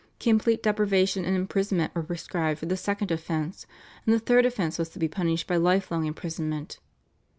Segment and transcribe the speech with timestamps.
[0.19, 3.67] Complete deprivation and imprisonment were prescribed for the second offence,
[4.03, 6.79] and the third offence was to be punished by life long imprisonment.